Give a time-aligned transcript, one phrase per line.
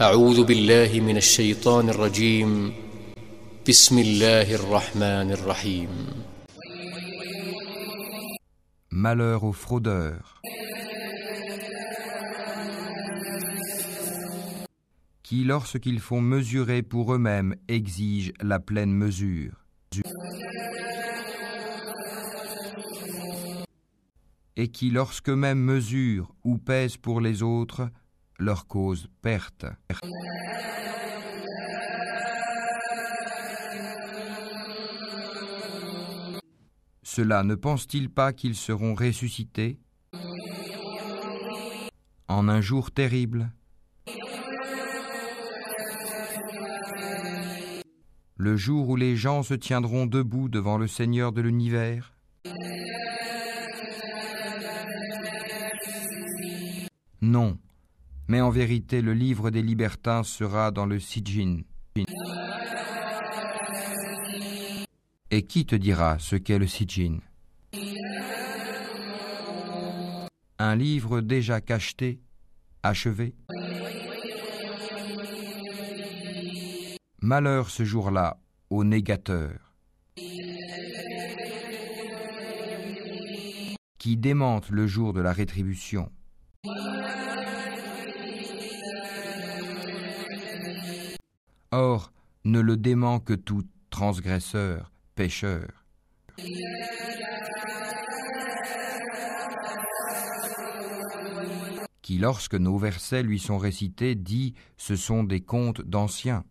[0.00, 2.72] أعوذ بالله من الشيطان الرجيم
[3.68, 5.88] بسم الله الرحمن الرحيم
[8.90, 10.42] Malheur aux fraudeurs
[15.22, 19.64] qui, lorsqu'ils font mesurer pour eux-mêmes, exigent la pleine mesure.
[24.56, 27.90] Et qui, lorsqu'eux-mêmes mesurent ou pèsent pour les autres,
[28.39, 29.65] leur causent perte.
[37.03, 39.79] Cela ne pense-t-il pas qu'ils seront ressuscités?
[42.27, 43.51] En un jour terrible.
[48.37, 52.13] Le jour où les gens se tiendront debout devant le Seigneur de l'univers
[58.29, 61.63] mais en vérité le livre des libertins sera dans le Sijin.
[65.31, 67.17] Et qui te dira ce qu'est le Sijin?
[70.59, 72.19] Un livre déjà cacheté,
[72.83, 73.33] achevé?
[77.21, 78.37] Malheur ce jour-là
[78.69, 79.73] aux négateurs
[83.97, 86.11] qui démentent le jour de la rétribution.
[91.71, 92.11] Or,
[92.45, 95.85] ne le dément que tout transgresseur, pécheur.
[102.01, 106.43] Qui, lorsque nos versets lui sont récités, dit ce sont des contes d'anciens.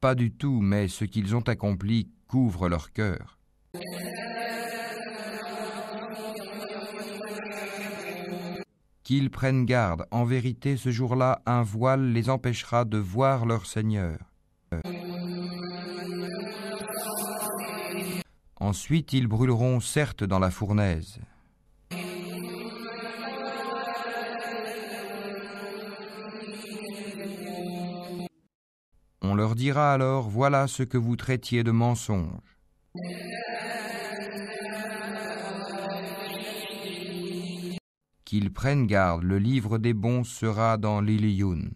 [0.00, 3.38] Pas du tout, mais ce qu'ils ont accompli couvre leur cœur.
[9.04, 14.16] Qu'ils prennent garde, en vérité ce jour-là un voile les empêchera de voir leur Seigneur.
[18.58, 21.18] Ensuite ils brûleront certes dans la fournaise.
[29.20, 32.40] On leur dira alors, voilà ce que vous traitiez de mensonge.
[38.34, 41.70] Qu'ils prennent garde, le livre des bons sera dans l'Iliyun.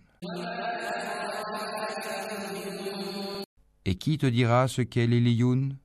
[3.85, 5.77] Et qui te dira ce qu'est l'Iliyun?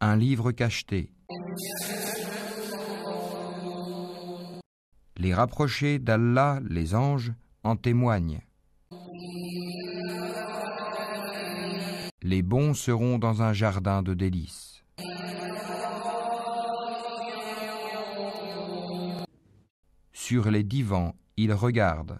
[0.00, 1.10] Un livre cacheté.
[5.16, 7.32] Les rapprochés d'Allah, les anges,
[7.64, 8.40] en témoignent.
[12.22, 14.81] Les bons seront dans un jardin de délices.
[20.32, 22.18] Sur les divans, ils regardent.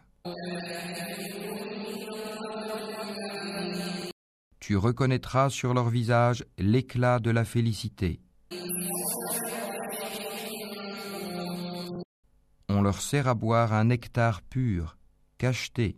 [4.61, 8.21] Tu reconnaîtras sur leur visage l'éclat de la félicité.
[12.69, 14.99] On leur sert à boire un nectar pur,
[15.39, 15.97] cacheté.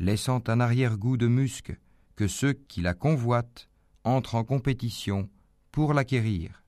[0.00, 1.72] Laissant un arrière-goût de musc
[2.16, 3.68] que ceux qui la convoitent
[4.02, 5.28] entrent en compétition
[5.72, 6.62] pour l'acquérir.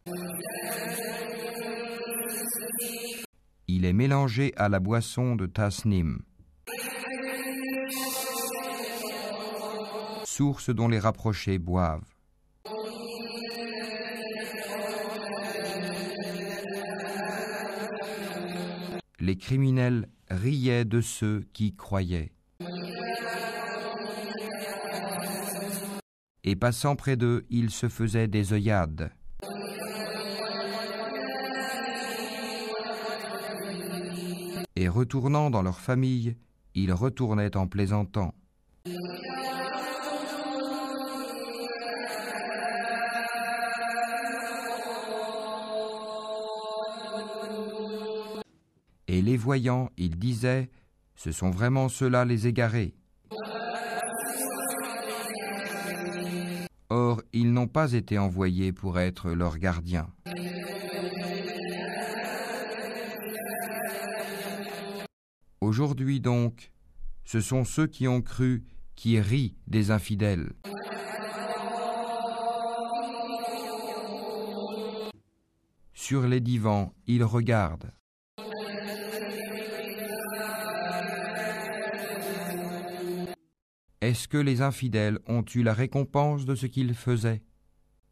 [3.68, 6.20] Il est mélangé à la boisson de Tasnim,
[10.24, 12.02] source dont les rapprochés boivent.
[19.20, 22.32] Les criminels riaient de ceux qui croyaient.
[26.46, 29.10] Et passant près d'eux, ils se faisaient des œillades.
[34.76, 36.36] Et retournant dans leur famille,
[36.74, 38.34] ils retournaient en plaisantant.
[49.08, 50.68] Et les voyant, ils disaient,
[51.14, 52.94] Ce sont vraiment ceux-là les égarés.
[57.32, 60.08] Ils n'ont pas été envoyés pour être leurs gardiens.
[65.60, 66.72] Aujourd'hui donc,
[67.24, 68.64] ce sont ceux qui ont cru
[68.94, 70.52] qui rient des infidèles.
[75.94, 77.92] Sur les divans, ils regardent.
[84.04, 87.40] Est-ce que les infidèles ont eu la récompense de ce qu'ils faisaient?